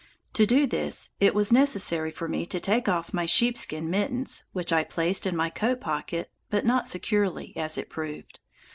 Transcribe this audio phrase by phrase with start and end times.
[0.33, 4.73] To do this it was necessary for me to take off my sheepskin mittens, which
[4.73, 8.39] I placed in my coat pocket, but not securely, as it proved.